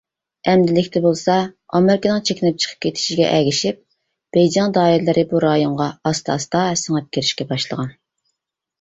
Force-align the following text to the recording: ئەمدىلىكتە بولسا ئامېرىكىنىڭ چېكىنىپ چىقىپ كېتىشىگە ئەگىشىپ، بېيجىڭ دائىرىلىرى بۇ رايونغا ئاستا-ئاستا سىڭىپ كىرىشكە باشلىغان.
ئەمدىلىكتە 0.51 1.01
بولسا 1.03 1.35
ئامېرىكىنىڭ 1.79 2.23
چېكىنىپ 2.31 2.57
چىقىپ 2.65 2.81
كېتىشىگە 2.87 3.29
ئەگىشىپ، 3.35 3.79
بېيجىڭ 4.39 4.75
دائىرىلىرى 4.81 5.29
بۇ 5.37 5.45
رايونغا 5.49 5.91
ئاستا-ئاستا 6.01 6.67
سىڭىپ 6.87 7.17
كىرىشكە 7.21 7.53
باشلىغان. 7.57 7.99